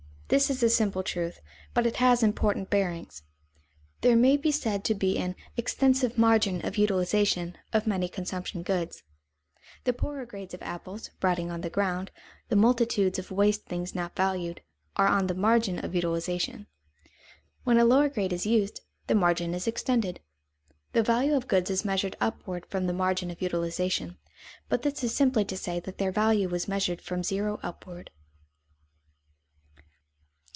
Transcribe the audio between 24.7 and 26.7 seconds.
this is simply to say that their value is